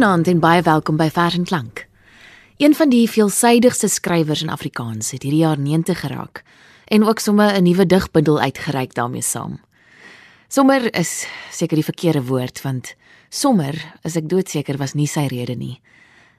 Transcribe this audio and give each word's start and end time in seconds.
Goeienaand 0.00 0.30
en 0.32 0.38
baie 0.40 0.62
welkom 0.64 0.96
by 0.96 1.10
Vers 1.12 1.34
en 1.36 1.42
Klank. 1.44 1.82
Een 2.56 2.72
van 2.72 2.88
die 2.88 3.02
veelsidigste 3.04 3.88
skrywers 3.92 4.40
in 4.40 4.48
Afrikaans 4.48 5.10
het 5.12 5.26
hierdie 5.26 5.42
jaar 5.42 5.60
90 5.60 5.98
geraak 6.00 6.40
en 6.88 7.04
ook 7.04 7.20
sommer 7.20 7.52
'n 7.52 7.62
nuwe 7.62 7.86
digbundel 7.86 8.40
uitgereik 8.40 8.94
daarmee 8.94 9.22
saam. 9.22 9.60
Sommer 10.48 10.94
is 10.96 11.26
seker 11.50 11.76
die 11.76 11.84
verkeerde 11.84 12.24
woord 12.24 12.62
want 12.62 12.94
sommer, 13.28 13.76
as 14.02 14.16
ek 14.16 14.28
doodseker 14.28 14.78
was 14.78 14.94
nie 14.94 15.06
sy 15.06 15.26
rede 15.26 15.54
nie. 15.54 15.80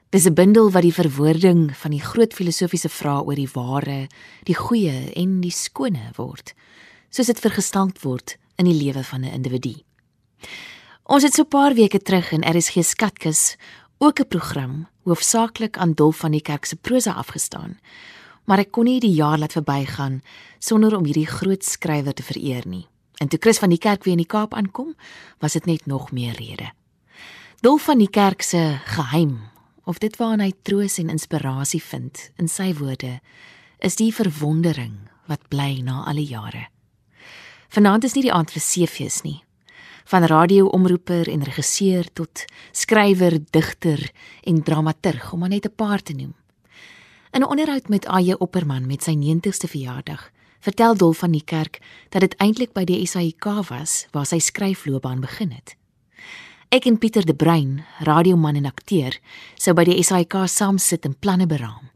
Dis 0.09 0.26
'n 0.26 0.34
bundel 0.34 0.72
wat 0.72 0.82
die 0.82 0.94
verwoording 0.94 1.78
van 1.78 1.92
die 1.92 2.02
groot 2.02 2.34
filosofiese 2.34 2.89
vrae 2.89 3.23
oor 3.23 3.36
die 3.36 3.50
ware, 3.54 4.08
die 4.44 4.56
goeie 4.56 5.14
en 5.14 5.42
die 5.42 5.52
skone 5.52 6.09
word, 6.16 6.54
soos 7.09 7.28
dit 7.28 7.39
vergestalk 7.39 8.02
word 8.02 8.38
in 8.55 8.66
die 8.66 8.83
lewe 8.83 9.04
van 9.04 9.22
'n 9.22 9.33
individu. 9.33 9.76
Ons 11.04 11.23
het 11.23 11.34
so 11.34 11.42
'n 11.42 11.48
paar 11.48 11.73
weke 11.73 12.00
terug 12.00 12.32
in 12.32 12.44
RSG 12.45 12.84
Skatkis 12.84 13.58
ook 13.98 14.20
'n 14.20 14.28
program 14.28 14.88
hoofsaaklik 15.04 15.78
aan 15.78 15.94
Dolf 15.94 16.17
van 16.17 16.32
die 16.32 16.42
Kerk 16.42 16.66
se 16.66 16.76
prosa 16.76 17.12
afgestaan. 17.12 17.80
Maar 18.45 18.60
ek 18.60 18.72
kon 18.72 18.84
nie 18.84 19.00
die 19.00 19.14
jaar 19.14 19.38
laat 19.38 19.52
verbygaan 19.52 20.22
sonder 20.60 20.98
om 20.98 21.06
hierdie 21.06 21.28
groot 21.28 21.64
skrywer 21.66 22.14
te 22.14 22.23
vereer 22.23 22.67
nie. 22.67 22.88
En 23.17 23.28
toe 23.28 23.40
Chris 23.40 23.58
van 23.58 23.70
die 23.70 23.78
Kerk 23.78 24.04
weer 24.04 24.14
in 24.14 24.26
die 24.26 24.28
Kaap 24.28 24.54
aankom, 24.54 24.95
was 25.40 25.54
dit 25.54 25.66
net 25.66 25.86
nog 25.86 26.11
meer 26.11 26.36
rede. 26.36 26.72
Dolf 27.61 27.84
van 27.84 27.98
die 27.98 28.10
Kerk 28.10 28.42
se 28.42 28.80
geheim 28.86 29.40
of 29.84 29.98
dit 29.98 30.17
waarna 30.17 30.44
hy 30.44 30.54
troos 30.61 30.98
en 30.98 31.10
inspirasie 31.10 31.82
vind 31.84 32.32
in 32.38 32.48
sy 32.48 32.73
woorde 32.73 33.20
is 33.80 33.95
die 33.95 34.14
verwondering 34.14 35.10
wat 35.26 35.48
bly 35.48 35.82
na 35.84 36.04
alle 36.04 36.26
jare. 36.26 36.67
Vanaand 37.70 38.04
is 38.04 38.14
nie 38.14 38.23
die 38.23 38.34
aand 38.34 38.52
vir 38.52 38.61
CV's 38.61 39.22
nie, 39.22 39.44
van 40.04 40.23
radioomroeper 40.23 41.30
en 41.30 41.44
regisseur 41.44 42.14
tot 42.14 42.45
skrywer, 42.72 43.39
digter 43.50 44.12
en 44.44 44.64
dramaturg 44.64 45.34
om 45.34 45.39
maar 45.39 45.50
net 45.50 45.66
'n 45.66 45.76
paar 45.76 46.02
te 46.04 46.14
noem. 46.14 46.36
In 47.32 47.42
'n 47.42 47.48
onderhoud 47.48 47.88
met 47.88 48.06
Aye 48.06 48.38
Opperman 48.38 48.88
met 48.88 49.04
sy 49.04 49.14
90ste 49.16 49.67
verjaardag, 49.67 50.32
vertel 50.60 50.98
Dolf 50.98 51.17
van 51.17 51.32
die 51.32 51.44
kerk 51.44 51.80
dat 52.10 52.22
dit 52.22 52.36
eintlik 52.36 52.73
by 52.73 52.84
die 52.84 53.06
SAIK 53.06 53.45
was 53.70 54.08
waar 54.11 54.26
sy 54.26 54.40
skryfloopbaan 54.40 55.20
begin 55.20 55.52
het. 55.52 55.76
Ek 56.70 56.86
en 56.86 56.98
Pieter 56.98 57.26
de 57.26 57.36
Bruin, 57.36 57.84
radioman 58.00 58.56
en 58.56 58.66
akteur, 58.66 59.20
sou 59.56 59.73
by 59.76 59.84
die 59.84 60.04
SAIK 60.04 60.34
saam 60.45 60.78
sit 60.78 61.06
en 61.06 61.16
planne 61.20 61.48
beraam. 61.48 61.90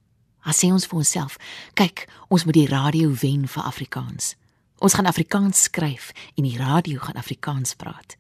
As 0.44 0.60
sê 0.62 0.72
ons 0.72 0.86
vir 0.86 0.98
onsself, 0.98 1.38
kyk, 1.74 2.10
ons 2.28 2.44
moet 2.46 2.54
die 2.54 2.68
radio 2.68 3.14
wen 3.22 3.48
vir 3.48 3.64
Afrikaans. 3.64 4.36
Ons 4.86 4.94
gaan 4.94 5.08
Afrikaans 5.10 5.64
skryf 5.66 6.12
en 6.38 6.46
die 6.46 6.58
radio 6.58 7.00
gaan 7.02 7.18
Afrikaans 7.18 7.74
praat. 7.74 8.18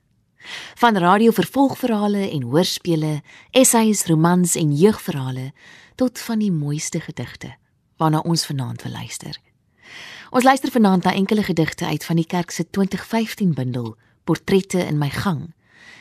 Van 0.81 0.97
radio 0.97 1.31
vervolgverhale 1.31 2.23
en 2.29 2.41
hoorspele, 2.41 3.21
essays, 3.51 4.05
romans 4.09 4.55
en 4.55 4.71
jeugverhale 4.73 5.51
tot 5.95 6.19
van 6.19 6.39
die 6.41 6.49
mooiste 6.51 6.99
gedigte 6.99 7.51
waarna 8.01 8.23
ons 8.25 8.45
vanaand 8.49 8.81
wil 8.81 8.91
luister. 8.91 9.37
Ons 10.29 10.43
luister 10.43 10.71
vanaand 10.73 11.05
na 11.05 11.13
enkele 11.13 11.43
gedigte 11.43 11.85
uit 11.85 12.05
van 12.05 12.17
die 12.17 12.25
kerk 12.25 12.51
se 12.51 12.65
2015 12.69 13.53
bundel 13.53 13.93
Portrette 14.23 14.87
in 14.87 14.97
my 14.97 15.09
gang. 15.09 15.53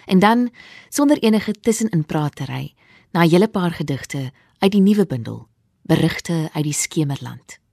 En 0.06 0.19
dan 0.19 0.48
sonder 0.88 1.20
enige 1.20 1.52
tusseninpratery 1.52 2.72
na 3.12 3.25
'n 3.25 3.31
hele 3.31 3.48
paar 3.48 3.70
gedigte 3.70 4.32
uit 4.58 4.72
die 4.72 4.81
nuwe 4.81 5.06
bundel 5.06 5.48
Berigte 5.82 6.48
uit 6.52 6.64
die 6.64 6.72
Skemerland. 6.72 7.63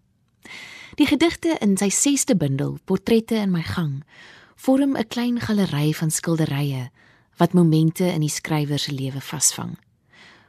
Die 1.00 1.08
gedigte 1.08 1.56
in 1.64 1.78
sy 1.80 1.88
6ste 1.88 2.36
bundel, 2.36 2.74
Portrette 2.84 3.38
in 3.40 3.54
my 3.54 3.62
gang, 3.64 4.02
vorm 4.60 4.98
'n 4.98 5.08
klein 5.08 5.40
galery 5.40 5.94
van 5.94 6.12
skilderye 6.12 6.90
wat 7.38 7.54
momente 7.54 8.04
in 8.04 8.20
die 8.20 8.30
skrywer 8.30 8.80
se 8.80 8.92
lewe 8.92 9.22
vasvang. 9.22 9.78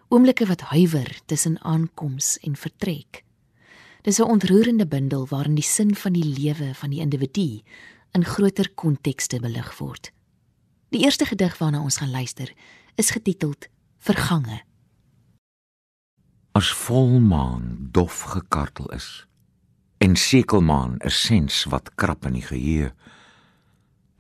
Oomblikke 0.09 0.47
wat 0.47 0.61
huiwer 0.61 1.21
tussen 1.27 1.63
aankoms 1.63 2.39
en 2.43 2.57
vertrek. 2.57 3.25
Dis 4.03 4.19
'n 4.19 4.29
ontroerende 4.29 4.87
bundel 4.87 5.27
waarin 5.29 5.55
die 5.55 5.65
sin 5.65 5.95
van 5.95 6.13
die 6.13 6.25
lewe 6.25 6.75
van 6.75 6.91
die 6.91 7.01
individu 7.01 7.63
in 8.13 8.25
groter 8.25 8.71
kontekste 8.75 9.41
belig 9.41 9.79
word. 9.79 10.11
Die 10.89 11.05
eerste 11.05 11.25
gedig 11.25 11.59
waarna 11.59 11.83
ons 11.83 11.97
gaan 11.97 12.11
luister, 12.11 12.53
is 12.95 13.11
getiteld 13.11 13.69
Vergange. 13.99 14.63
As 16.53 16.73
volmaan 16.73 17.89
dof 17.93 18.21
gekartel 18.21 18.93
is, 18.93 19.27
en 20.03 20.17
sekelmaan 20.17 20.97
'n 20.99 21.11
sens 21.11 21.65
wat 21.65 21.95
krap 21.95 22.27
in 22.27 22.33
die 22.33 22.47
geheue. 22.47 22.93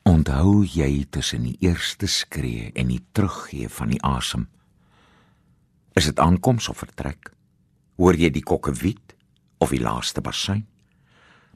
Onthou 0.03 0.65
jy 0.65 1.07
tussen 1.11 1.43
die 1.43 1.57
eerste 1.59 2.07
skree 2.07 2.71
en 2.75 2.87
die 2.87 3.05
teruggee 3.13 3.69
van 3.69 3.89
die 3.89 4.03
asem? 4.03 4.49
Is 5.93 6.05
dit 6.05 6.19
aankoms 6.19 6.69
of 6.69 6.79
vertrek? 6.79 7.33
Hoor 7.97 8.15
jy 8.15 8.31
die 8.31 8.43
kokke 8.43 8.73
wit 8.73 9.15
of 9.59 9.71
die 9.71 9.81
laaste 9.81 10.21
bassein? 10.21 10.67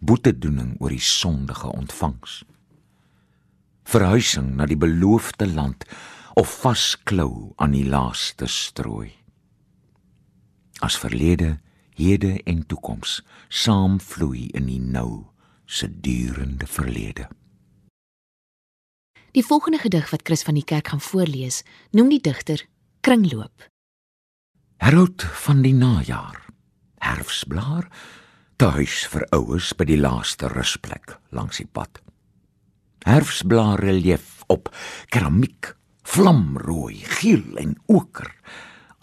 Boetedoening 0.00 0.76
oor 0.80 0.90
die 0.90 1.00
sondige 1.00 1.68
ontvangs. 1.72 2.44
Verhuising 3.84 4.56
na 4.56 4.66
die 4.66 4.76
beloofde 4.76 5.46
land 5.46 5.84
of 6.34 6.60
vasklou 6.60 7.52
aan 7.56 7.70
die 7.70 7.86
laaste 7.86 8.46
strooi. 8.46 9.12
As 10.80 10.98
verlede 10.98 11.58
hede 11.96 12.36
en 12.44 12.66
toekoms 12.68 13.22
saamvloei 13.48 14.50
in 14.56 14.68
die 14.68 14.80
nou 14.80 15.24
se 15.64 15.88
durende 15.88 16.66
verlede. 16.68 17.28
Die 19.36 19.44
volgende 19.44 19.78
gedig 19.78 20.10
wat 20.10 20.24
Chris 20.24 20.42
van 20.42 20.56
die 20.56 20.64
kerk 20.64 20.88
gaan 20.88 21.00
voorlees, 21.00 21.62
noem 21.92 22.08
die 22.08 22.20
digter 22.20 22.62
Kringloop. 23.00 23.66
Herout 24.80 25.24
van 25.44 25.62
die 25.64 25.74
najaar. 25.74 26.44
Herfsblaar 27.04 27.88
tuis 28.56 29.04
vir 29.12 29.26
oues 29.36 29.72
by 29.76 29.84
die 29.88 30.00
laaste 30.00 30.48
rusplek 30.52 31.18
langs 31.36 31.60
die 31.60 31.68
pad. 31.68 32.00
Herfsblaar 33.04 33.80
relief 33.84 34.40
op 34.52 34.72
keramiek, 35.12 35.74
vlamrooi, 36.08 36.96
geel 37.20 37.60
en 37.60 37.76
oker, 37.92 38.32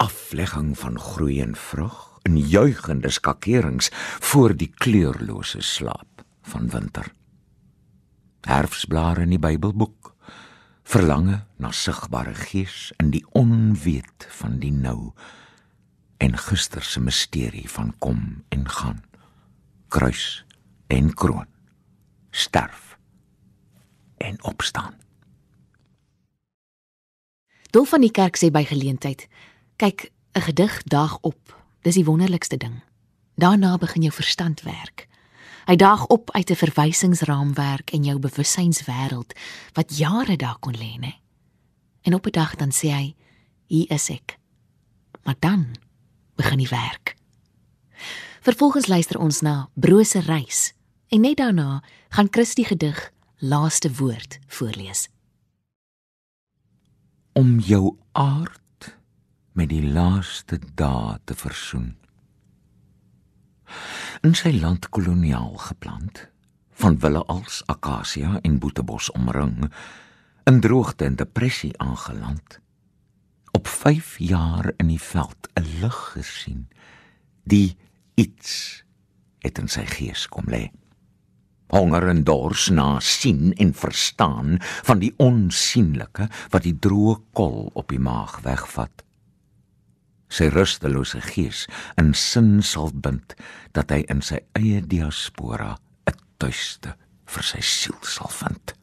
aflegging 0.02 0.74
van 0.78 0.98
groei 0.98 1.40
en 1.40 1.54
vrug 1.56 2.13
in 2.24 2.38
juigende 2.38 3.10
skakerings 3.10 3.90
voor 4.20 4.56
die 4.56 4.72
kleurlose 4.80 5.60
slaap 5.60 6.24
van 6.42 6.68
winter. 6.70 7.12
Herfsblare 8.44 9.24
in 9.24 9.32
die 9.32 9.40
Bybelboek 9.40 10.14
verlange 10.84 11.44
na 11.56 11.70
sigbare 11.72 12.34
gees 12.36 12.92
in 13.00 13.10
die 13.14 13.24
onweet 13.32 14.26
van 14.40 14.58
die 14.60 14.72
nou 14.72 15.14
en 16.22 16.36
gister 16.38 16.84
se 16.84 17.00
misterie 17.00 17.68
van 17.70 17.94
kom 17.98 18.44
en 18.54 18.68
gaan 18.68 19.00
kruis 19.88 20.44
en 20.92 21.14
kroon 21.14 21.48
sterf 22.30 22.98
en 24.16 24.38
opstaan 24.44 25.00
Dol 27.74 27.88
van 27.90 28.04
die 28.04 28.12
kerk 28.14 28.38
sê 28.38 28.52
by 28.54 28.62
geleentheid 28.68 29.26
kyk 29.80 30.10
'n 30.36 30.46
gedig 30.46 30.82
daag 30.82 31.18
op 31.22 31.63
Dis 31.84 31.98
die 32.00 32.04
wonderlikste 32.04 32.56
ding. 32.56 32.80
Daarna 33.36 33.76
begin 33.76 34.06
jou 34.06 34.12
verstand 34.12 34.62
werk. 34.64 35.04
Hy 35.68 35.76
daag 35.76 36.06
op 36.06 36.30
uit 36.32 36.50
'n 36.50 36.56
verwysingsraamwerk 36.56 37.90
en 37.90 38.04
jou 38.04 38.18
bewussynswêreld 38.18 39.32
wat 39.72 39.96
jare 39.96 40.36
daar 40.36 40.56
kon 40.60 40.76
lê, 40.76 40.98
né? 40.98 41.14
En 42.02 42.14
op 42.14 42.26
'n 42.26 42.30
dag 42.30 42.54
dan 42.56 42.70
sê 42.72 42.88
hy, 42.88 43.14
"Hier 43.66 43.90
is 43.90 44.08
ek." 44.08 44.38
Maar 45.22 45.36
dan 45.38 45.76
begin 46.36 46.58
die 46.58 46.68
werk. 46.68 47.16
Vervolgens 48.40 48.86
luister 48.86 49.18
ons 49.18 49.40
na 49.40 49.68
Brose 49.74 50.20
reis 50.20 50.72
en 51.08 51.20
net 51.20 51.36
daarna 51.36 51.82
gaan 52.08 52.28
Christie 52.30 52.64
gedig 52.64 53.12
Laaste 53.38 53.92
woord 53.92 54.38
voorlees. 54.46 55.08
Om 57.32 57.58
jou 57.58 57.96
aard 58.12 58.63
met 59.54 59.70
die 59.70 59.84
laaste 59.86 60.58
dae 60.74 61.18
te 61.24 61.34
versoen. 61.38 61.94
In 64.26 64.34
sy 64.34 64.50
land 64.58 64.88
koloniaal 64.94 65.54
geplant, 65.68 66.26
van 66.74 66.98
wille 66.98 67.22
als 67.30 67.62
akasia 67.70 68.40
en 68.42 68.58
boetebos 68.58 69.12
omring, 69.14 69.70
in 70.50 70.60
droogte 70.60 71.06
en 71.06 71.16
depressie 71.16 71.72
aangeland, 71.78 72.58
op 73.54 73.70
5 73.70 74.18
jaar 74.18 74.72
in 74.76 74.90
die 74.90 75.00
veld 75.00 75.48
'n 75.54 75.66
lig 75.80 75.98
gesien, 76.16 76.68
die 77.44 77.76
iets 78.14 78.82
het 79.38 79.58
in 79.58 79.68
sy 79.68 79.86
gees 79.86 80.26
kom 80.28 80.50
lê 80.50 80.70
honger 81.74 82.08
en 82.08 82.22
dors 82.24 82.68
na 82.70 83.00
sien 83.00 83.52
en 83.58 83.72
verstaan 83.74 84.58
van 84.60 85.00
die 85.02 85.14
onsigbare 85.16 86.28
wat 86.52 86.62
die 86.62 86.76
droë 86.78 87.16
kol 87.32 87.70
op 87.74 87.88
die 87.90 87.98
maag 87.98 88.40
wegvat 88.44 89.04
sy 90.28 90.48
rustelose 90.50 91.20
gees 91.20 91.66
in 92.00 92.14
sin 92.14 92.62
sal 92.62 92.92
bind 92.92 93.34
dat 93.76 93.90
hy 93.90 94.04
in 94.10 94.22
sy 94.22 94.40
eie 94.58 94.80
diaspora 94.80 95.76
'n 96.10 96.18
tuiste 96.38 96.94
vir 97.26 97.42
sy 97.42 97.60
siel 97.60 98.00
sal 98.02 98.30
vind. 98.40 98.74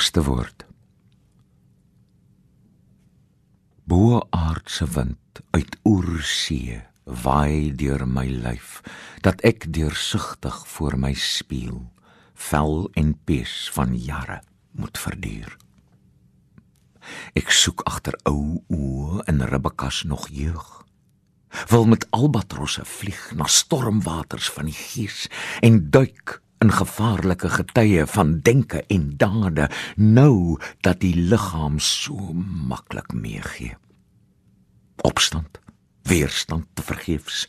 Laaste 0.00 0.22
woord. 0.24 0.64
Bo 3.84 4.22
aardse 4.30 4.86
wind 4.94 5.42
uit 5.50 5.76
oorsee 5.82 6.78
waai 7.04 7.68
deur 7.76 8.06
my 8.08 8.24
lyf 8.24 8.80
dat 9.20 9.44
ek 9.44 9.68
deursigtig 9.76 10.56
voor 10.72 10.96
my 10.96 11.12
spieël 11.12 11.84
vel 12.48 12.88
en 12.96 13.12
pes 13.28 13.68
van 13.76 13.92
jare 13.92 14.40
moet 14.72 15.04
verduur. 15.04 15.52
Ek 17.36 17.52
soek 17.52 17.84
agter 17.84 18.16
ou 18.24 18.64
oë 18.72 19.28
in 19.28 19.44
ribbekas 19.52 20.06
nog 20.08 20.30
jeug. 20.32 20.68
Wil 21.68 21.90
met 21.92 22.08
albatrosse 22.16 22.88
vlieg 22.88 23.34
na 23.36 23.44
stormwaters 23.44 24.48
van 24.56 24.72
die 24.72 24.80
gees 24.80 25.26
en 25.60 25.90
duik 25.92 26.40
in 26.60 26.72
gevaarlike 26.72 27.48
getye 27.48 28.06
van 28.06 28.40
denke 28.44 28.82
en 28.88 29.06
dade 29.16 29.68
nou 29.96 30.58
dat 30.84 31.00
die 31.00 31.14
liggaam 31.16 31.78
so 31.78 32.34
maklik 32.70 33.12
meegee. 33.12 33.76
Opstand, 35.00 35.60
weerstand 36.02 36.68
te 36.74 36.84
vergeefs, 36.84 37.46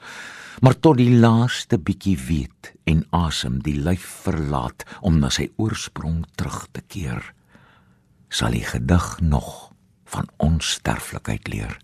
maar 0.62 0.80
tot 0.80 0.98
die 1.02 1.12
laaste 1.12 1.80
bietjie 1.80 2.18
weet 2.28 2.72
en 2.88 3.04
asem 3.12 3.60
die 3.66 3.76
lyf 3.76 4.08
verlaat 4.24 4.88
om 5.02 5.20
na 5.20 5.30
sy 5.34 5.50
oorsprong 5.58 6.24
terug 6.40 6.68
te 6.72 6.84
keer 6.88 7.34
sal 8.32 8.56
die 8.56 8.64
gedig 8.64 9.08
nog 9.20 9.72
van 10.08 10.28
onsterflikheid 10.40 11.48
leer. 11.52 11.78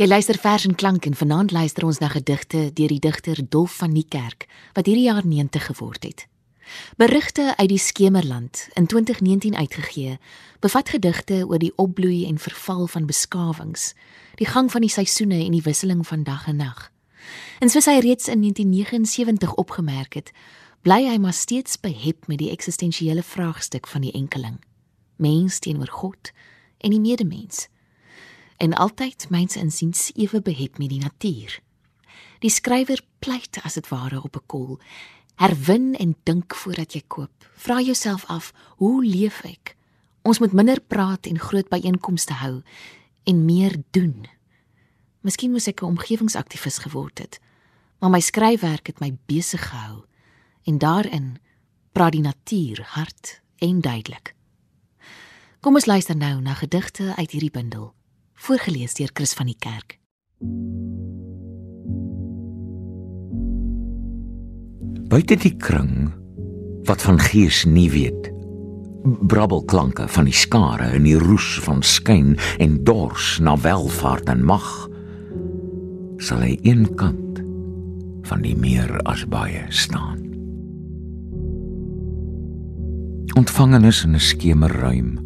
Jy 0.00 0.06
luister 0.08 0.38
vers 0.40 0.64
en 0.64 0.74
klank 0.74 1.04
en 1.04 1.12
vanaand 1.14 1.50
luister 1.52 1.84
ons 1.84 1.98
na 2.00 2.08
gedigte 2.08 2.70
deur 2.72 2.88
die 2.88 3.02
digter 3.04 3.36
Dolf 3.52 3.74
van 3.82 3.92
die 3.92 4.06
Kerk 4.08 4.46
wat 4.72 4.86
hierdie 4.88 5.04
jaar 5.10 5.26
90 5.28 5.66
geword 5.66 6.04
het. 6.08 6.22
Berigte 6.96 7.52
uit 7.58 7.68
die 7.68 7.78
Skemerland 7.78 8.62
in 8.80 8.86
2019 8.86 9.56
uitgegee, 9.56 10.16
bevat 10.64 10.88
gedigte 10.88 11.42
oor 11.44 11.60
die 11.60 11.72
opbloei 11.76 12.24
en 12.26 12.38
verval 12.40 12.86
van 12.86 13.04
beskawings, 13.06 13.92
die 14.40 14.48
gang 14.48 14.70
van 14.72 14.80
die 14.80 14.90
seisoene 14.90 15.42
en 15.44 15.52
die 15.52 15.66
wisseling 15.68 16.00
van 16.06 16.22
dag 16.24 16.46
en 16.48 16.56
nag. 16.64 16.88
En 17.60 17.68
soos 17.68 17.84
hy 17.84 17.98
reeds 18.00 18.30
in 18.32 18.40
1979 18.40 19.52
opgemerk 19.60 20.16
het, 20.16 20.32
bly 20.80 21.02
hy 21.10 21.18
maar 21.20 21.36
steeds 21.36 21.76
behep 21.76 22.24
met 22.24 22.40
die 22.40 22.48
eksistensiële 22.56 23.22
vraagstuk 23.22 23.84
van 23.84 24.08
die 24.08 24.14
enkeling: 24.16 24.56
mens 25.20 25.60
teenoor 25.60 25.92
God 25.92 26.32
en 26.80 26.96
die 26.96 27.04
medemens 27.04 27.68
en 28.60 28.74
altyd 28.76 29.26
myns 29.32 29.56
insiens 29.56 30.10
ewe 30.14 30.42
behep 30.44 30.78
met 30.78 30.92
die 30.92 31.00
natuur. 31.00 31.60
Die 32.44 32.52
skrywer 32.52 33.00
pleit 33.24 33.56
as 33.64 33.78
dit 33.78 33.88
ware 33.88 34.20
op 34.22 34.36
'n 34.36 34.46
kol. 34.46 34.80
Herwin 35.34 35.94
en 35.96 36.16
dink 36.22 36.54
voordat 36.54 36.92
jy 36.92 37.02
koop. 37.06 37.50
Vra 37.54 37.80
jouself 37.80 38.24
af, 38.26 38.52
hoe 38.76 39.04
leef 39.04 39.40
ek? 39.44 39.76
Ons 40.22 40.38
moet 40.38 40.52
minder 40.52 40.80
praat 40.80 41.26
en 41.26 41.38
groot 41.38 41.68
byeenkomste 41.68 42.32
hou 42.32 42.62
en 43.24 43.44
meer 43.44 43.82
doen. 43.90 44.26
Miskien 45.20 45.50
moes 45.50 45.66
ek 45.66 45.82
'n 45.82 45.84
omgewingsaktivis 45.84 46.78
geword 46.78 47.18
het, 47.18 47.40
maar 47.98 48.10
my 48.10 48.20
skryfwerk 48.20 48.86
het 48.86 49.00
my 49.00 49.16
besig 49.26 49.68
gehou 49.68 50.04
en 50.64 50.78
daarin 50.78 51.38
praat 51.92 52.12
die 52.12 52.20
natuur 52.20 52.82
hard 52.82 53.40
en 53.58 53.80
duidelik. 53.80 54.34
Kom 55.60 55.74
ons 55.74 55.86
luister 55.86 56.16
nou 56.16 56.40
na 56.40 56.54
gedigte 56.54 57.16
uit 57.16 57.30
hierdie 57.30 57.50
bundel 57.50 57.94
voorgeles 58.40 58.94
deur 58.94 59.10
Chris 59.12 59.34
van 59.36 59.50
die 59.50 59.56
Kerk. 59.58 59.98
Buite 65.10 65.36
die 65.36 65.56
kring 65.60 66.08
wat 66.88 67.02
van 67.04 67.20
gees 67.20 67.64
nie 67.68 67.90
weet 67.92 68.30
brabbelklanke 69.28 70.06
van 70.12 70.28
die 70.28 70.36
skare 70.36 70.90
in 70.96 71.04
die 71.08 71.18
roes 71.20 71.58
van 71.64 71.82
skyn 71.84 72.34
en 72.60 72.78
dors 72.84 73.38
na 73.44 73.56
welvaart 73.60 74.28
en 74.32 74.42
mag 74.44 74.66
sal 76.20 76.42
hy 76.44 76.56
een 76.68 76.84
kant 77.00 77.40
van 78.28 78.44
die 78.44 78.56
meer 78.56 78.92
as 79.08 79.24
baie 79.32 79.64
staan 79.72 80.20
ontvangenes 83.40 84.04
in 84.04 84.16
'n 84.16 84.26
skemerruim 84.30 85.16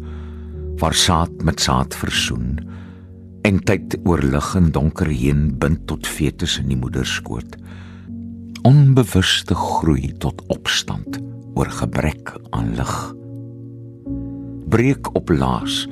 waar 0.79 0.95
saad 0.95 1.43
met 1.43 1.59
saad 1.59 1.95
versoen 1.95 2.59
en 3.45 3.59
tyd 3.61 3.93
oor 4.09 4.23
lig 4.25 4.47
en 4.57 4.71
donker 4.73 5.09
heen 5.13 5.49
bind 5.61 5.83
tot 5.89 6.07
fetus 6.09 6.57
in 6.57 6.71
die 6.71 6.79
moederskoot. 6.81 7.57
Onbewuste 8.65 9.53
groei 9.59 10.09
tot 10.23 10.41
opstand 10.53 11.19
oor 11.53 11.69
gebrek 11.69 12.33
aan 12.57 12.73
lig. 12.79 12.95
Breek 14.73 15.11
op 15.13 15.29
laas 15.29 15.83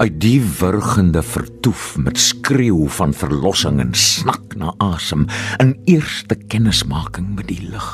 uit 0.00 0.16
die 0.20 0.40
wurgende 0.60 1.22
vertoef 1.24 1.94
met 2.00 2.20
skreeu 2.20 2.88
van 2.98 3.12
verlossing 3.16 3.80
en 3.80 3.92
snak 3.96 4.56
na 4.56 4.72
asem 4.84 5.28
in 5.60 5.76
eerste 5.88 6.36
kennismaking 6.48 7.34
met 7.36 7.48
die 7.52 7.62
lig 7.68 7.92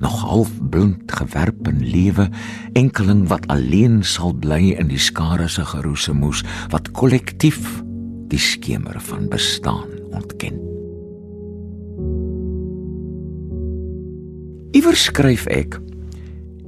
nog 0.00 0.20
half 0.20 0.50
blind 0.70 1.12
gewerp 1.12 1.68
in 1.68 1.80
lewe 1.86 2.28
enkeling 2.72 3.28
wat 3.28 3.46
alleen 3.46 4.02
sal 4.02 4.32
bly 4.34 4.74
in 4.74 4.88
die 4.90 4.98
skare 4.98 5.48
se 5.48 5.64
geroesemoes 5.64 6.42
wat 6.74 6.90
kollektief 6.90 7.82
die 8.32 8.40
skemer 8.40 9.00
van 9.00 9.28
bestaan 9.28 9.90
ontken. 10.10 10.58
Iewers 14.74 15.04
skryf 15.10 15.46
ek 15.46 15.78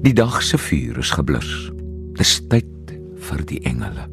die 0.05 0.15
dag 0.15 0.39
se 0.45 0.59
vuur 0.61 1.01
is 1.03 1.11
geblus. 1.11 1.51
Dis 2.15 2.39
tyd 2.53 2.95
vir 3.27 3.43
die 3.49 3.59
engele. 3.67 4.07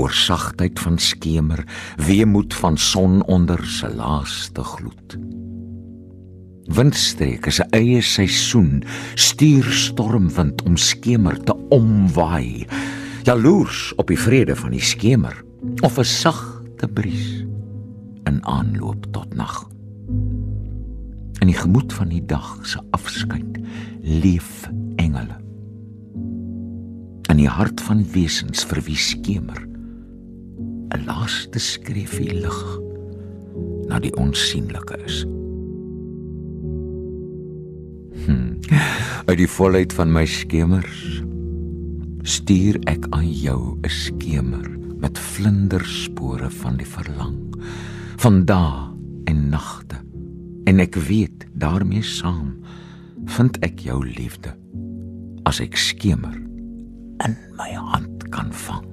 Oor 0.00 0.14
sagtheid 0.16 0.80
van 0.80 0.96
skemer 0.98 1.60
weemoed 2.00 2.54
van 2.56 2.78
son 2.80 3.20
onder 3.28 3.60
se 3.68 3.90
laaste 3.92 4.64
gloed 4.64 5.18
Windstreek 6.64 7.46
is 7.46 7.60
'n 7.60 7.68
eie 7.70 8.00
seisoen, 8.02 8.84
stuur 9.14 9.64
stormwind 9.64 10.62
om 10.62 10.76
skemer 10.76 11.36
te 11.44 11.54
omwaai. 11.68 12.66
Jaloers 13.22 13.92
op 13.96 14.06
die 14.06 14.18
vrede 14.18 14.56
van 14.56 14.70
die 14.70 14.82
skemer 14.82 15.44
of 15.80 15.98
'n 15.98 16.04
sagte 16.04 16.88
bries 16.88 17.44
in 18.24 18.44
aanloop 18.44 19.06
tot 19.12 19.34
nag. 19.34 19.68
In 21.40 21.46
die 21.46 21.56
gemoed 21.56 21.92
van 21.92 22.08
die 22.08 22.24
dag 22.26 22.58
se 22.62 22.78
afskeid 22.90 23.58
leef 24.02 24.68
engele 24.96 25.40
in 27.30 27.36
die 27.36 27.48
hart 27.48 27.80
van 27.86 28.02
wesens 28.12 28.64
vir 28.66 28.82
wie 28.86 28.98
skemer 28.98 29.60
'n 30.90 31.04
laaste 31.06 31.58
skreefie 31.62 32.32
lig 32.34 32.58
na 33.88 34.00
die 34.02 34.14
onsigbare 34.18 34.98
is. 35.06 35.24
Hm. 38.26 38.60
Uit 39.26 39.38
die 39.38 39.48
volheid 39.48 39.92
van 39.92 40.12
my 40.12 40.26
skemers 40.26 41.22
stuur 42.22 42.76
ek 42.90 43.06
aan 43.16 43.30
jou 43.32 43.78
'n 43.82 43.88
skemer 43.88 44.68
met 45.00 45.18
vlinderspore 45.18 46.50
van 46.50 46.76
die 46.76 46.86
verlang 46.86 47.38
van 48.20 48.44
dae 48.44 48.92
en 49.24 49.48
nagte 49.48 49.96
en 50.64 50.80
ek 50.80 50.94
weet 50.94 51.46
daarmee 51.52 52.02
saam 52.02 52.60
vind 53.24 53.56
ek 53.64 53.80
jou 53.80 54.06
liefde 54.06 54.52
as 55.48 55.60
ek 55.60 55.76
skemer 55.76 56.36
in 57.24 57.36
my 57.56 57.72
hand 57.72 58.28
kan 58.30 58.52
vang 58.52 58.86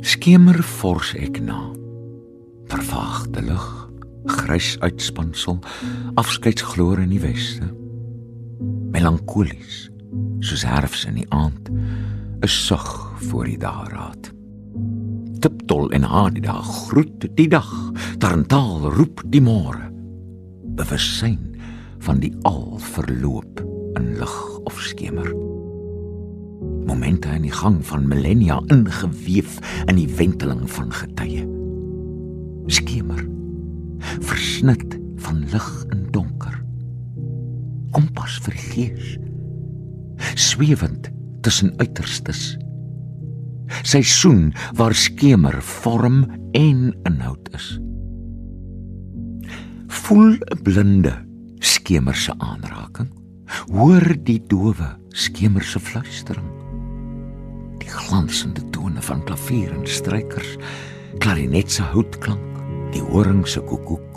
skemer 0.00 0.62
fors 0.62 1.12
ek 1.14 1.42
na 1.44 1.60
vervaagde 2.72 3.42
lig 3.42 3.85
grys 4.26 4.76
uitspansel 4.80 5.60
afskeidsgloor 6.14 7.00
in 7.02 7.12
die 7.14 7.22
weste 7.22 7.70
melankolies 8.94 9.86
soos 10.44 10.64
herfs 10.66 11.04
in 11.08 11.20
die 11.20 11.28
aand 11.34 11.70
'n 11.70 12.48
sug 12.48 12.88
voor 13.28 13.44
die 13.44 13.58
dageraad. 13.58 14.32
Tiptol 15.40 15.90
en 15.90 16.02
haar 16.02 16.32
die 16.32 16.42
dag 16.42 16.66
groet 16.88 17.28
die 17.34 17.48
dag 17.48 17.68
tarantaal 18.18 18.92
roep 18.92 19.22
die 19.26 19.40
môre. 19.40 19.90
Bewussyn 20.76 21.56
van 21.98 22.20
die 22.20 22.32
al 22.42 22.78
verloop 22.78 23.60
in 23.94 24.18
lig 24.18 24.58
of 24.64 24.80
skemer. 24.80 25.28
Momente 26.86 27.28
in 27.28 27.42
die 27.42 27.52
gang 27.52 27.86
van 27.86 28.08
millennia 28.08 28.60
ingeweef 28.66 29.58
in 29.86 29.96
die 29.96 30.08
wenteling 30.16 30.70
van 30.70 30.92
getye. 30.92 31.46
Skemer 32.66 33.35
versnit 34.56 34.98
van 35.16 35.44
lig 35.52 35.84
en 35.92 36.06
donker. 36.10 36.54
Kompas 37.92 38.38
vir 38.40 38.54
die 38.56 38.68
gees 38.72 39.16
swewend 40.32 41.10
tussen 41.44 41.74
uiterstes. 41.76 42.56
Seisoen 43.84 44.54
waar 44.78 44.96
skemer 44.96 45.58
vorm 45.60 46.24
en 46.56 46.94
inhoud 47.04 47.50
is. 47.52 47.66
Voel 50.06 50.38
'n 50.40 50.62
blinde 50.62 51.12
skemer 51.60 52.16
se 52.16 52.32
aanraking. 52.38 53.12
Hoor 53.68 54.16
die 54.24 54.40
dowe 54.46 54.96
skemer 55.08 55.62
se 55.62 55.78
fluistering. 55.78 56.48
Die 57.78 57.88
glansende 57.88 58.64
tone 58.70 59.02
van 59.02 59.24
klavier 59.24 59.72
en 59.72 59.86
strykers 59.86 60.56
klarinet 61.18 61.70
se 61.70 61.82
houtklank 61.82 62.56
die 62.92 63.02
horing 63.02 63.46
se 63.46 63.60
koekoek 63.60 64.15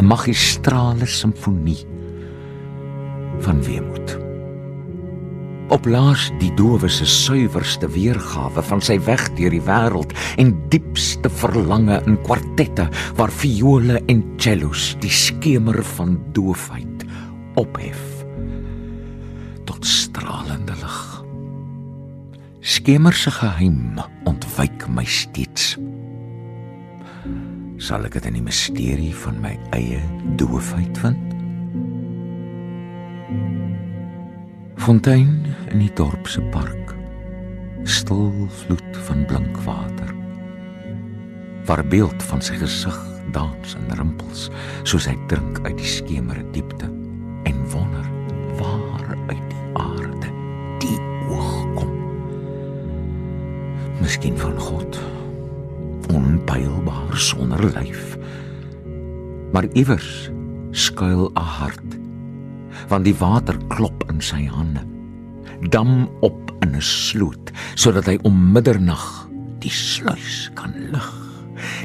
'n 0.00 0.06
magistrale 0.06 1.06
simfonie 1.06 1.84
van 3.44 3.62
weemoed 3.62 4.16
oplaas 5.70 6.30
die 6.40 6.50
dowe 6.58 6.88
se 6.90 7.06
suiwerste 7.06 7.88
weergawe 7.94 8.62
van 8.62 8.80
sy 8.82 8.96
weg 9.06 9.22
deur 9.38 9.52
die 9.54 9.62
wêreld 9.66 10.14
en 10.42 10.54
diepste 10.72 11.30
verlange 11.42 12.00
in 12.08 12.16
kwartette 12.26 12.88
waar 13.18 13.32
viole 13.42 14.00
en 14.10 14.24
cellos 14.42 14.94
die 15.04 15.12
skemer 15.12 15.82
van 15.94 16.16
doofheid 16.34 17.04
ophef 17.60 18.02
tot 19.68 19.86
stralende 19.86 20.74
lig. 20.80 20.98
Skemer 22.60 23.14
se 23.14 23.30
geheim 23.30 24.00
ontwyk 24.26 24.88
my 24.90 25.04
steeds 25.06 25.76
sal 27.80 28.04
ek 28.04 28.20
dit 28.20 28.30
in 28.30 28.38
die 28.38 28.44
misterie 28.44 29.12
van 29.24 29.40
my 29.40 29.56
eie 29.76 30.04
doofheid 30.36 31.00
vind 31.00 31.30
Fontein 34.80 35.44
in 35.70 35.82
die 35.82 35.90
dorp 35.94 36.24
se 36.26 36.40
park. 36.50 36.94
Stil 37.84 38.30
vloed 38.62 38.96
van 39.06 39.26
blink 39.28 39.58
water. 39.66 40.08
Waar 41.68 41.84
beeld 41.86 42.22
van 42.30 42.40
sy 42.42 42.56
gesig 42.58 42.96
dans 43.36 43.76
in 43.76 43.92
rimpels 44.00 44.48
soos 44.88 45.06
hy 45.06 45.14
drink 45.28 45.60
uit 45.68 45.76
die 45.78 45.92
skemere 45.92 46.42
diepte 46.56 46.88
en 47.46 47.62
wonder 47.70 48.08
waar 48.58 49.14
uit 49.28 49.46
die 49.52 49.64
aarde 49.84 50.34
die 50.82 50.98
oog 51.28 51.54
kom. 51.76 51.94
Miskien 54.00 54.40
van 54.40 54.56
God. 54.58 55.02
Onpeilbaar 56.10 57.16
sonder 57.16 57.62
lyf. 57.70 58.18
Maar 59.52 59.66
iewers 59.72 60.30
skuil 60.70 61.30
'n 61.34 61.42
hart 61.42 61.98
want 62.88 63.04
die 63.04 63.14
water 63.18 63.56
klop 63.68 64.04
in 64.10 64.20
sy 64.22 64.46
hande 64.46 64.82
dam 65.74 66.08
op 66.20 66.52
in 66.62 66.74
'n 66.76 66.82
sloot 66.82 67.50
sodat 67.74 68.06
hy 68.06 68.18
om 68.22 68.52
middernag 68.52 69.28
die 69.58 69.72
sluis 69.72 70.50
kan 70.54 70.72
lig 70.92 71.10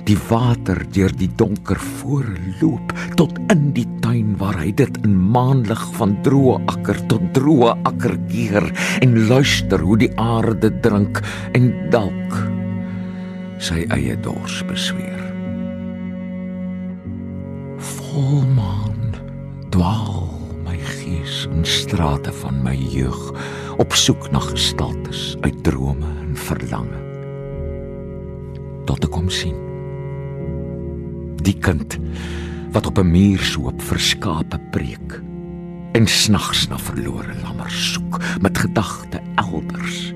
die 0.07 0.17
water 0.29 0.85
deur 0.95 1.11
die 1.17 1.31
donker 1.35 1.79
voorloop 1.99 2.93
tot 3.15 3.33
in 3.51 3.73
die 3.73 3.87
tuin 3.99 4.37
waar 4.37 4.57
hy 4.61 4.71
dit 4.71 4.97
in 5.03 5.17
maanlig 5.17 5.81
van 5.97 6.15
droë 6.21 6.61
akker 6.65 6.99
tot 7.07 7.33
droë 7.33 7.73
akker 7.83 8.17
keer 8.29 8.71
en 9.01 9.27
luister 9.27 9.79
hoe 9.79 9.97
die 9.97 10.13
aarde 10.21 10.71
drink 10.79 11.21
en 11.53 11.73
dalk 11.89 12.37
sy 13.57 13.85
eie 13.89 14.19
dors 14.19 14.61
besweer. 14.65 15.21
Volmaan 17.77 19.15
dwaal 19.69 20.35
gees 21.05 21.45
in 21.51 21.65
strate 21.65 22.33
van 22.41 22.57
my 22.63 22.75
jeug 22.75 23.19
op 23.77 23.93
soek 23.93 24.29
na 24.31 24.39
gestaltes 24.39 25.35
uit 25.41 25.63
drome 25.63 26.09
en 26.21 26.35
verlange. 26.37 27.01
Tot 28.89 29.05
ek 29.05 29.13
kom 29.13 29.29
sien. 29.29 29.57
Die 31.45 31.57
kind 31.57 31.97
wat 32.73 32.89
op 32.89 32.99
'n 32.99 33.11
muur 33.11 33.39
soop 33.39 33.81
verskape 33.81 34.59
preek 34.71 35.21
en 35.93 36.07
snags 36.07 36.67
na 36.67 36.77
verlore 36.77 37.33
lammer 37.41 37.71
soek 37.71 38.19
met 38.41 38.57
gedagte 38.57 39.21
elders 39.35 40.13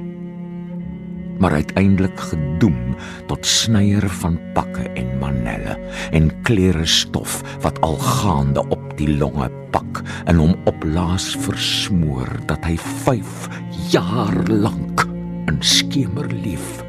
maar 1.39 1.51
uiteindelik 1.51 2.19
gedoem 2.19 2.96
tot 3.27 3.46
snyer 3.46 4.10
van 4.10 4.39
pakke 4.53 4.90
en 5.00 5.18
manelle 5.20 5.77
en 6.11 6.31
klere 6.42 6.85
stof 6.85 7.40
wat 7.63 7.79
al 7.81 7.98
gaande 7.98 8.68
op 8.68 8.98
die 9.00 9.18
longe 9.18 9.50
pak 9.72 10.03
en 10.25 10.42
hom 10.42 10.55
oplaas 10.70 11.31
versmoor 11.40 12.27
dat 12.46 12.63
hy 12.68 12.75
5 12.77 13.48
jaar 13.92 14.35
lank 14.48 15.07
in 15.48 15.61
skemer 15.63 16.27
lief 16.44 16.83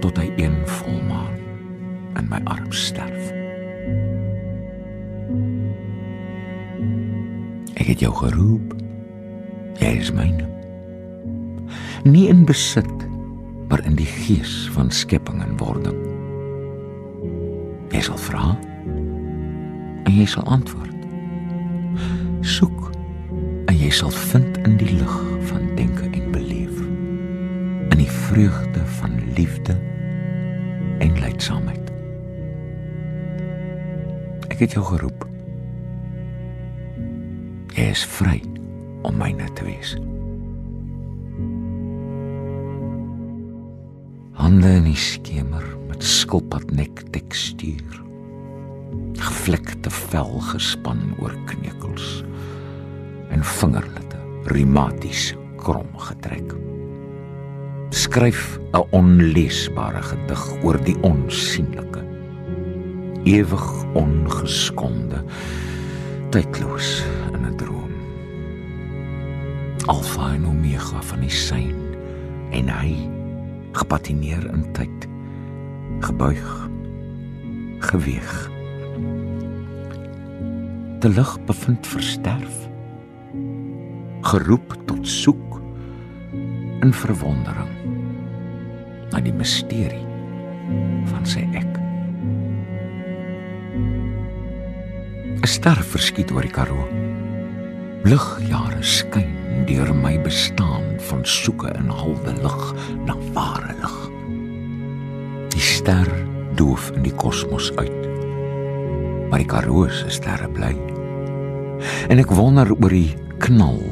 tot 0.00 0.18
hy 0.20 0.28
een 0.36 0.58
volmaan 0.68 1.34
in 2.20 2.28
my 2.30 2.40
arm 2.44 2.68
sterf. 2.72 3.32
Ek 7.76 7.88
het 7.90 8.04
jou 8.04 8.12
geroep. 8.14 8.76
Jy 9.80 9.96
is 10.00 10.12
myne 10.16 10.55
nie 12.06 12.28
in 12.28 12.44
besit 12.44 13.06
maar 13.68 13.82
in 13.84 13.96
die 13.98 14.06
gees 14.06 14.68
van 14.72 14.90
skepping 14.90 15.42
en 15.42 15.56
wording. 15.58 15.96
Jy 17.90 18.02
sal 18.06 18.18
vra 18.20 18.52
en 20.06 20.12
jy 20.14 20.26
sal 20.30 20.46
antwoord. 20.54 20.94
Soek 22.46 22.92
en 23.66 23.74
jy 23.74 23.90
sal 23.90 24.14
vind 24.30 24.60
in 24.62 24.78
die 24.78 24.92
lig 24.92 25.16
van 25.50 25.66
denke 25.78 26.06
en 26.12 26.30
beleef 26.34 26.78
in 27.90 27.98
die 27.98 28.10
vreugde 28.10 28.86
van 29.00 29.18
liefde 29.34 29.74
en 31.02 31.18
leidsaamheid. 31.18 31.90
Ek 34.50 34.60
het 34.62 34.78
jou 34.78 34.84
geroep. 34.94 35.26
Jy 37.74 37.90
is 37.90 38.06
vry 38.18 38.38
om 39.02 39.18
myne 39.18 39.50
te 39.58 39.66
wees 39.66 39.96
hande 44.46 44.68
in 44.78 44.84
die 44.86 45.00
skemer 45.00 45.64
met 45.88 46.04
skilpadnek 46.06 47.00
tekstuur 47.10 47.96
gevlekte 49.18 49.90
vel 49.90 50.36
gespan 50.52 51.00
oor 51.18 51.34
kneukels 51.50 52.20
en 53.34 53.42
vingerlitte 53.42 54.20
reumaties 54.52 55.32
krom 55.58 55.90
getrek. 55.98 56.54
Skryf 57.90 58.60
'n 58.70 58.86
onleesbare 58.94 60.04
gedig 60.12 60.46
oor 60.62 60.78
die 60.84 60.94
onsigbare 61.02 62.06
ewig 63.26 63.66
ongeskonde 63.98 65.24
tydloos 66.30 67.02
in 67.34 67.42
'n 67.50 67.56
droom. 67.56 67.92
Alfa 69.86 70.34
en 70.38 70.46
Omega 70.46 71.02
van 71.02 71.20
die 71.20 71.34
sein 71.34 71.74
en 72.52 72.68
hy 72.68 73.25
gepatineer 73.76 74.44
in 74.52 74.64
tyd. 74.72 75.08
Gebuig. 76.00 76.52
Geweeg. 77.78 78.50
Te 81.00 81.08
lig 81.08 81.32
bevind 81.44 81.86
versterf. 81.86 82.68
Geroep 84.26 84.74
tot 84.88 85.06
soek 85.08 85.60
in 86.82 86.92
verwondering 86.92 87.72
na 89.12 89.20
die 89.22 89.34
misterie 89.34 90.04
van 91.12 91.26
sy 91.28 91.44
ek. 91.54 91.72
'n 95.46 95.46
ster 95.46 95.78
verskiet 95.78 96.32
oor 96.34 96.42
die 96.42 96.50
Karoo. 96.50 96.88
Ligjare 98.02 98.82
skyn 98.82 99.45
deur 99.66 99.92
my 99.94 100.14
bestaan 100.22 100.84
van 101.08 101.24
soeke 101.26 101.70
in 101.74 101.90
halwe 101.90 102.32
lig 102.38 102.62
na 103.06 103.16
ware 103.34 103.74
lig. 103.80 103.98
Die 105.54 105.62
ster 105.62 106.08
doof 106.58 106.90
in 106.94 107.04
die 107.06 107.14
kosmos 107.14 107.72
uit. 107.76 108.02
Maar 109.30 109.42
die 109.42 109.50
Karoo 109.50 109.88
se 109.90 110.10
sterre 110.14 110.48
bly. 110.48 110.74
En 112.08 112.22
ek 112.22 112.32
wonder 112.32 112.70
oor 112.78 112.94
die 112.94 113.16
knal 113.42 113.82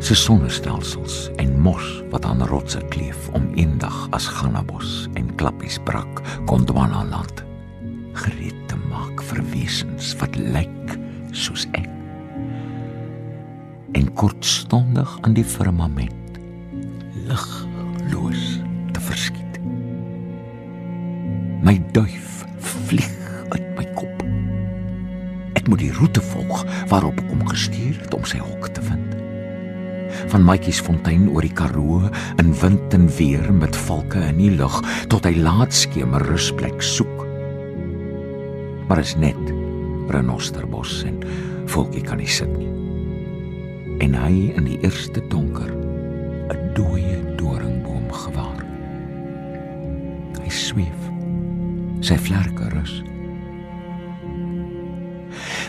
se 0.00 0.16
sonnestelsels 0.16 1.26
en 1.42 1.58
mos 1.60 1.84
wat 2.14 2.24
aan 2.24 2.40
rotse 2.48 2.80
kleef 2.94 3.28
om 3.36 3.50
eendag 3.60 4.06
as 4.16 4.30
Gannabos 4.32 5.10
en 5.20 5.28
klappies 5.36 5.76
brak 5.84 6.22
Gondwana 6.48 7.04
land 7.10 7.44
gereed 8.16 8.56
te 8.68 8.78
maak 8.88 9.20
vir 9.30 9.44
wesens 9.52 10.14
wat 10.22 10.36
lyk 10.40 10.96
soos 11.36 11.66
ek 11.76 11.99
en 13.92 14.10
kortstondig 14.14 15.16
aan 15.20 15.36
die 15.36 15.46
firmament 15.46 16.40
ligloos 17.28 18.44
te 18.94 19.04
verskiet 19.10 19.60
my 21.66 21.76
duif 21.96 22.44
vlieg 22.88 23.16
uit 23.54 23.66
my 23.78 23.86
kop 23.98 24.26
ek 25.58 25.66
moet 25.68 25.82
die 25.82 25.94
roete 25.98 26.22
volg 26.32 26.66
waarop 26.92 27.18
ek 27.22 27.32
hom 27.32 27.46
gestuur 27.50 27.96
het 28.02 28.14
om 28.16 28.26
sy 28.28 28.42
hok 28.42 28.70
te 28.74 28.84
vind 28.84 29.20
van 30.30 30.44
Matjiesfontein 30.46 31.28
oor 31.30 31.44
die 31.46 31.54
Karoo 31.54 32.10
in 32.42 32.52
wind 32.60 32.94
en 32.94 33.08
weer 33.16 33.52
met 33.54 33.76
valke 33.86 34.22
in 34.30 34.40
die 34.42 34.52
lug 34.54 34.80
tot 35.12 35.26
hy 35.26 35.34
laatskemer 35.38 36.24
rusplek 36.30 36.82
soek. 36.84 37.24
Maar 38.88 39.02
is 39.04 39.16
net 39.20 39.54
renosterbos 40.10 41.00
en 41.06 41.22
volkie 41.70 42.04
kan 42.06 42.22
nie 42.22 42.30
sit 42.30 42.50
nie. 42.58 42.79
En 44.00 44.14
hy 44.16 44.48
in 44.56 44.64
die 44.64 44.78
eerste 44.80 45.20
donker 45.28 45.68
'n 45.68 46.72
dooie 46.74 47.18
doringboom 47.36 48.08
gewaar. 48.12 48.64
Hy 50.40 50.48
sweef. 50.48 51.00
Sy 52.00 52.16
vlerke 52.16 52.70
rus. 52.72 53.02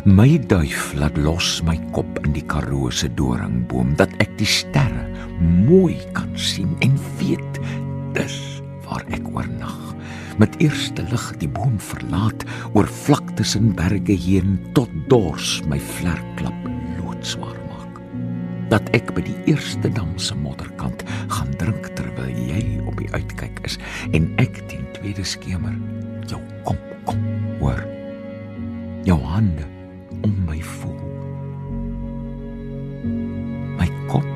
My 0.05 0.39
duif 0.47 0.93
laat 0.95 1.17
los 1.17 1.61
my 1.67 1.77
kop 1.91 2.19
in 2.25 2.33
die 2.33 2.45
Karoo 2.47 2.89
se 2.89 3.11
doringboom 3.13 3.95
dat 3.99 4.09
ek 4.23 4.31
die 4.39 4.49
sterre 4.49 5.05
mooi 5.67 5.99
kan 6.15 6.31
sien 6.33 6.73
en 6.79 6.95
weet 7.19 7.59
dis 8.15 8.63
waar 8.87 9.03
ek 9.11 9.27
oornag. 9.29 9.77
Met 10.39 10.55
eerste 10.63 11.03
lig 11.11 11.31
die 11.37 11.51
boom 11.51 11.77
verlaat 11.77 12.47
oor 12.73 12.87
vlaktes 12.87 13.55
en 13.59 13.75
berge 13.75 14.15
heen 14.15 14.57
tot 14.73 14.89
dors 15.11 15.59
my 15.67 15.77
vlerklap 15.77 16.69
loodswaar 16.97 17.53
maak. 17.53 17.60
Dat 18.71 18.87
ek 18.95 19.09
by 19.11 19.23
die 19.25 19.35
eerste 19.51 19.89
dam 19.91 20.13
se 20.15 20.35
modderkant 20.35 21.03
gaan 21.33 21.49
drink 21.59 21.89
terwyl 21.97 22.31
jy 22.31 22.63
op 22.87 22.95
die 23.01 23.09
uitkyk 23.11 23.59
is 23.67 23.75
en 24.15 24.29
ek 24.39 24.61
teen 24.71 24.85
tweede 24.95 25.25
skemer 25.27 25.75
jou 26.31 26.39
kom 26.63 26.79
kom 27.03 27.19
hoor. 27.59 27.81
Jou 29.03 29.17
hande 29.25 29.65
om 30.23 30.35
my 30.47 30.59
voel. 30.63 30.99
My 33.79 33.89
kop 34.07 34.27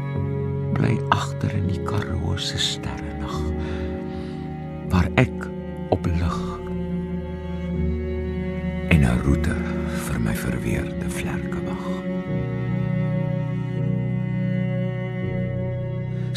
bly 0.75 0.97
agter 1.15 1.53
in 1.55 1.69
die 1.71 1.79
Karoo 1.87 2.35
se 2.35 2.59
sterrenag 2.59 3.37
waar 4.91 5.07
ek 5.21 5.47
op 5.95 6.09
lig 6.11 6.41
en 8.91 9.01
'n 9.05 9.21
roete 9.23 9.55
vir 10.07 10.19
my 10.19 10.35
verweerde 10.35 11.09
vlerke 11.09 11.63
wag. 11.69 12.14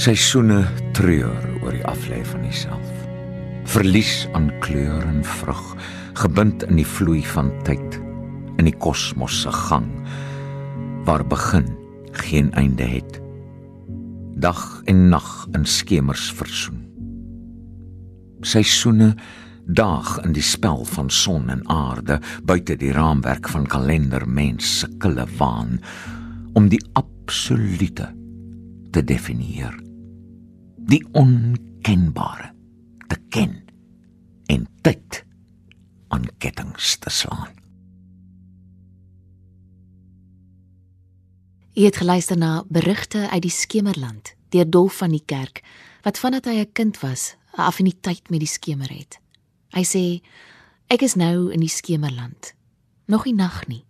Seisoene 0.09 0.63
treur 0.97 1.43
oor 1.61 1.75
die 1.77 1.85
aflê 1.85 2.23
van 2.25 2.41
jouself. 2.47 3.01
Verlies 3.69 4.23
aan 4.33 4.47
kleur 4.65 5.03
en 5.05 5.19
vrug, 5.21 5.65
gebind 6.17 6.63
in 6.65 6.79
die 6.81 6.87
vloei 6.89 7.21
van 7.29 7.51
tyd 7.67 7.99
in 8.57 8.65
die 8.65 8.79
kosmos 8.81 9.43
se 9.43 9.51
gang 9.53 9.91
waar 11.05 11.27
begin 11.29 11.67
geen 12.25 12.49
einde 12.57 12.87
het. 12.89 13.19
Dag 14.41 14.63
en 14.89 15.03
nag 15.13 15.29
in 15.53 15.69
skemers 15.69 16.31
versoen. 16.39 16.87
Seisoene 18.41 19.11
daag 19.67 20.15
in 20.23 20.33
die 20.33 20.47
spel 20.55 20.87
van 20.89 21.13
son 21.13 21.53
en 21.53 21.61
aarde 21.69 22.17
buite 22.49 22.79
die 22.81 22.95
raamwerk 22.97 23.53
van 23.53 23.69
kalender 23.69 24.25
mens 24.25 24.73
se 24.79 24.89
kille 25.05 25.29
waan 25.37 25.77
om 26.57 26.73
die 26.73 26.81
absolute 26.97 28.09
te 28.97 29.05
definieer 29.05 29.77
die 30.89 31.05
onkenbare 31.13 32.53
te 33.09 33.21
ken 33.29 33.55
en 34.49 34.67
tyd 34.83 35.23
aan 36.09 36.29
kettinge 36.41 36.97
te 37.01 37.13
slaan 37.13 37.59
Jy 41.79 41.85
het 41.87 42.01
geluister 42.01 42.35
na 42.35 42.65
berigte 42.67 43.29
uit 43.31 43.43
die 43.45 43.55
Skemerland 43.55 44.33
deur 44.51 44.67
Dolf 44.67 44.97
van 44.99 45.13
die 45.15 45.23
Kerk 45.23 45.61
wat 46.03 46.19
vandat 46.19 46.49
hy 46.51 46.65
'n 46.65 46.73
kind 46.73 46.99
was, 47.01 47.37
'n 47.55 47.61
affiniteit 47.61 48.31
met 48.31 48.41
die 48.41 48.49
skemer 48.49 48.91
het. 48.91 49.21
Hy 49.71 49.85
sê 49.85 50.23
ek 50.89 51.03
is 51.03 51.15
nou 51.15 51.53
in 51.53 51.61
die 51.61 51.69
Skemerland. 51.69 52.55
Nog 53.07 53.25
nie 53.25 53.35
nag 53.35 53.67
nie. 53.67 53.85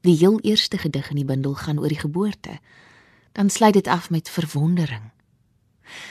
Die 0.00 0.16
heel 0.16 0.40
eerste 0.40 0.78
gedig 0.78 1.10
in 1.10 1.16
die 1.16 1.24
bundel 1.24 1.54
gaan 1.54 1.78
oor 1.78 1.88
die 1.88 1.98
geboorte. 1.98 2.60
Dan 3.32 3.50
sluit 3.50 3.74
dit 3.74 3.86
af 3.86 4.10
met 4.10 4.28
verwondering. 4.28 5.13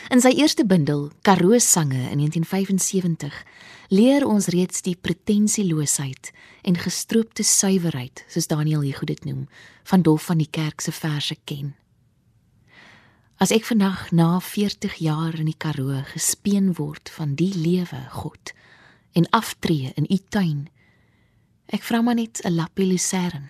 In 0.10 0.22
sy 0.22 0.30
eerste 0.38 0.66
bundel, 0.66 1.12
Karoo 1.22 1.60
sange 1.60 2.10
in 2.12 2.20
1975, 2.22 3.44
leer 3.90 4.26
ons 4.28 4.48
reeds 4.48 4.82
die 4.86 4.96
pretensieloosheid 4.96 6.32
en 6.64 6.78
gestroopte 6.78 7.44
suiwerheid, 7.44 8.26
soos 8.28 8.48
Daniel 8.48 8.82
Hugo 8.82 9.06
dit 9.06 9.26
noem, 9.26 9.48
van 9.84 10.02
Dolf 10.02 10.30
van 10.30 10.38
die 10.38 10.50
Kerk 10.50 10.82
se 10.82 10.92
verse 10.92 11.36
ken. 11.44 11.74
As 13.42 13.52
ek 13.52 13.66
vandag 13.66 14.12
na 14.16 14.38
40 14.40 15.00
jaar 15.04 15.34
in 15.36 15.50
die 15.50 15.58
Karoo 15.58 16.04
gespeen 16.14 16.74
word 16.78 17.10
van 17.12 17.34
die 17.36 17.52
lewe, 17.56 18.06
God, 18.14 18.54
en 19.14 19.28
aftree 19.36 19.92
in 19.98 20.08
u 20.10 20.20
tuin, 20.30 20.68
ek 21.74 21.84
vra 21.84 22.02
maar 22.02 22.16
net 22.16 22.42
'n 22.46 22.56
lappie 22.56 22.86
lucern 22.86 23.50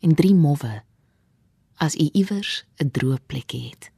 en 0.00 0.14
drie 0.14 0.34
mowwe 0.34 0.82
as 1.76 1.94
u 1.94 2.08
iewers 2.12 2.64
'n 2.78 2.90
droë 2.90 3.18
plekkie 3.26 3.68
het. 3.68 3.90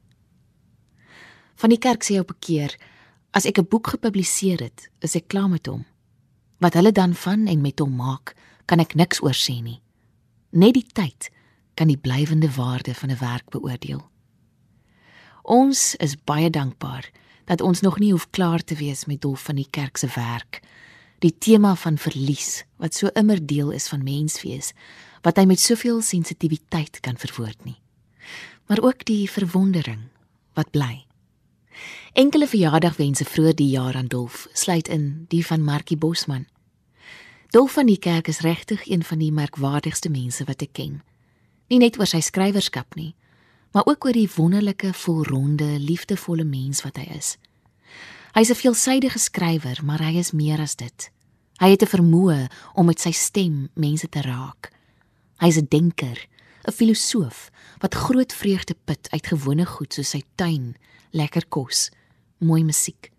Van 1.59 1.73
die 1.73 1.79
kerk 1.79 2.05
sê 2.07 2.19
op 2.19 2.31
'n 2.31 2.39
keer 2.39 2.71
as 3.31 3.45
ek 3.45 3.59
'n 3.59 3.67
boek 3.67 3.87
gepubliseer 3.87 4.59
het, 4.59 4.89
is 4.99 5.15
ek 5.15 5.27
klaar 5.27 5.49
met 5.49 5.65
hom. 5.65 5.85
Wat 6.57 6.73
hulle 6.73 6.91
dan 6.91 7.13
van 7.13 7.47
en 7.47 7.61
met 7.61 7.79
hom 7.79 7.95
maak, 7.95 8.35
kan 8.65 8.79
ek 8.79 8.95
niks 8.95 9.21
oor 9.21 9.35
sê 9.35 9.61
nie. 9.61 9.81
Net 10.51 10.73
die 10.73 10.87
tyd 10.93 11.29
kan 11.73 11.87
die 11.87 11.97
blywende 11.97 12.51
waarde 12.51 12.93
van 12.95 13.09
'n 13.11 13.19
werk 13.19 13.49
beoordeel. 13.49 14.09
Ons 15.43 15.95
is 15.95 16.23
baie 16.23 16.49
dankbaar 16.49 17.11
dat 17.45 17.61
ons 17.61 17.81
nog 17.81 17.99
nie 17.99 18.11
hoef 18.11 18.29
klaar 18.29 18.63
te 18.63 18.75
wees 18.75 19.05
met 19.05 19.21
Dolf 19.21 19.43
van 19.43 19.55
die 19.55 19.69
kerk 19.69 19.97
se 19.97 20.07
werk. 20.15 20.61
Die 21.19 21.37
tema 21.37 21.75
van 21.75 21.97
verlies 21.97 22.63
wat 22.77 22.93
so 22.93 23.07
immer 23.13 23.45
deel 23.45 23.71
is 23.71 23.87
van 23.87 24.03
menswees, 24.03 24.73
wat 25.21 25.37
hy 25.37 25.45
met 25.45 25.59
soveel 25.59 26.01
sensitiwiteit 26.01 26.99
kan 26.99 27.17
verwoord 27.17 27.65
nie. 27.65 27.81
Maar 28.67 28.81
ook 28.81 29.05
die 29.05 29.29
verwondering 29.29 30.01
wat 30.53 30.71
bly. 30.71 31.08
Enkele 32.13 32.47
verjaardagwense 32.47 33.25
vroeër 33.25 33.55
die 33.55 33.69
jaar 33.69 33.95
aan 33.95 34.07
Dolf 34.09 34.47
sluit 34.53 34.87
in 34.87 35.25
die 35.29 35.45
van 35.45 35.61
Markie 35.63 35.97
Bosman. 35.97 36.47
Dolf 37.49 37.71
van 37.71 37.85
die 37.85 37.99
kerk 37.99 38.27
is 38.27 38.39
regtig 38.39 38.87
een 38.89 39.03
van 39.03 39.17
die 39.17 39.31
merkwaardigste 39.31 40.09
mense 40.09 40.43
wat 40.43 40.61
ek 40.65 40.73
ken. 40.73 41.01
Nie 41.69 41.77
net 41.77 41.99
oor 41.99 42.09
sy 42.09 42.21
skrywerskap 42.25 42.97
nie, 42.97 43.13
maar 43.73 43.85
ook 43.85 44.05
oor 44.05 44.17
die 44.17 44.29
wonderlike, 44.35 44.93
volronde, 44.93 45.77
liefdevolle 45.77 46.43
mens 46.43 46.81
wat 46.81 46.97
hy 46.97 47.05
is. 47.13 47.37
Hy's 48.33 48.49
'n 48.49 48.57
veelsidige 48.57 49.19
skrywer, 49.19 49.79
maar 49.83 50.01
hy 50.01 50.17
is 50.17 50.31
meer 50.31 50.59
as 50.59 50.75
dit. 50.75 51.11
Hy 51.59 51.69
het 51.69 51.83
'n 51.83 51.93
vermoë 51.93 52.49
om 52.73 52.85
met 52.85 52.99
sy 52.99 53.11
stem 53.11 53.69
mense 53.75 54.09
te 54.09 54.21
raak. 54.21 54.71
Hy's 55.37 55.57
'n 55.57 55.67
denker, 55.69 56.17
'n 56.67 56.71
filosoof 56.71 57.51
wat 57.79 57.95
groot 57.95 58.33
vreugde 58.33 58.75
put 58.85 59.07
uit 59.11 59.27
gewone 59.27 59.65
goed 59.65 59.93
soos 59.93 60.09
sy 60.09 60.23
tuin, 60.35 60.75
lekker 61.11 61.45
kos, 61.47 61.89
mooi 62.39 62.63
musiek. 62.63 63.11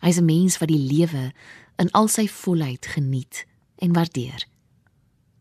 Hy's 0.00 0.18
'n 0.18 0.24
mens 0.24 0.58
wat 0.58 0.68
die 0.68 0.84
lewe 0.92 1.32
in 1.76 1.90
al 1.90 2.08
sy 2.08 2.28
volheid 2.28 2.86
geniet 2.86 3.46
en 3.78 3.92
waardeer. 3.92 4.46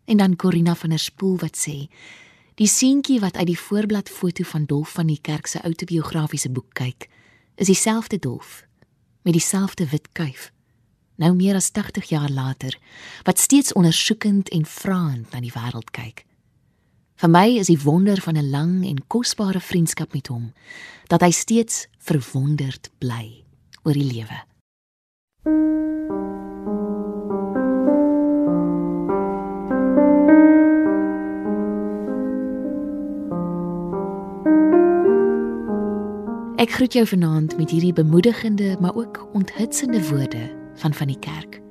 En 0.05 0.17
dan 0.17 0.35
Corina 0.35 0.75
van 0.75 0.89
der 0.89 0.99
Spool 0.99 1.37
wat 1.37 1.57
sê: 1.57 1.87
"Die 2.55 2.67
seentjie 2.67 3.19
wat 3.19 3.35
uit 3.35 3.45
die 3.45 3.59
voorblad 3.59 4.09
foto 4.09 4.43
van 4.43 4.65
Dolf 4.65 4.91
van 4.91 5.07
die 5.07 5.19
Kerk 5.21 5.47
se 5.47 5.61
autobiografiese 5.61 6.49
boek 6.49 6.73
kyk, 6.73 7.09
is 7.55 7.67
dieselfde 7.67 8.19
Dolf 8.19 8.65
met 9.21 9.33
dieselfde 9.33 9.89
wit 9.89 10.11
kuif." 10.11 10.51
Nou 11.15 11.35
meer 11.35 11.55
as 11.55 11.69
80 11.69 12.09
jaar 12.09 12.29
later, 12.29 12.79
wat 13.23 13.39
steeds 13.39 13.73
ondersoekend 13.73 14.49
en 14.49 14.65
vraend 14.65 15.31
na 15.31 15.39
die 15.39 15.51
wêreld 15.51 15.91
kyk. 15.91 16.25
Vir 17.19 17.27
my 17.27 17.57
is 17.59 17.67
die 17.67 17.81
wonder 17.83 18.21
van 18.23 18.37
'n 18.37 18.49
lang 18.49 18.87
en 18.87 19.07
kosbare 19.07 19.59
vriendskap 19.59 20.13
met 20.13 20.27
hom 20.27 20.53
dat 21.07 21.21
hy 21.21 21.31
steeds 21.31 21.87
verwonderd 21.97 22.89
bly 22.97 23.43
oor 23.83 23.93
die 23.93 24.07
lewe. 24.07 24.39
Ek 36.55 36.71
groet 36.71 36.93
jou 36.93 37.05
vanaand 37.07 37.57
met 37.57 37.69
hierdie 37.69 37.93
bemoedigende 37.93 38.77
maar 38.79 38.95
ook 38.95 39.29
onthitsende 39.33 40.09
woorde 40.09 40.55
van 40.75 40.93
van 40.93 41.07
die 41.07 41.19
kerk. 41.19 41.61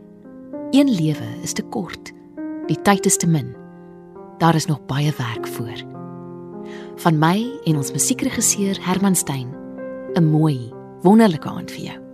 Een 0.70 0.90
lewe 0.94 1.40
is 1.42 1.52
te 1.52 1.62
kort. 1.62 2.12
Die 2.66 2.82
tyd 2.82 3.06
is 3.06 3.16
te 3.16 3.26
min. 3.26 3.67
Daar 4.38 4.54
is 4.54 4.66
nog 4.66 4.86
baie 4.86 5.12
werk 5.16 5.46
voor. 5.46 5.86
Van 6.96 7.18
my 7.18 7.50
en 7.64 7.76
ons 7.76 7.92
musiekregisseur 7.92 8.78
Herman 8.80 9.14
Stein, 9.14 9.54
'n 10.14 10.24
mooi, 10.30 10.72
wonderlike 11.02 11.48
aand 11.48 11.70
vir 11.70 11.80
jou. 11.80 12.07